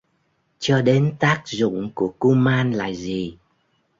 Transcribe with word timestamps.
Cho 0.59 0.81
đến 0.81 1.15
tác 1.19 1.43
dụng 1.45 1.91
của 1.95 2.13
kuman 2.19 2.71
là 2.71 2.91
gì 2.91 3.37